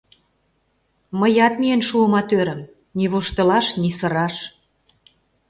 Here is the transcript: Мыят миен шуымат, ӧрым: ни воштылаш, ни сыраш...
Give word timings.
Мыят 1.19 1.53
миен 1.61 1.81
шуымат, 1.87 2.29
ӧрым: 2.39 2.61
ни 2.97 3.05
воштылаш, 3.11 3.65
ни 3.81 3.89
сыраш... 3.97 4.35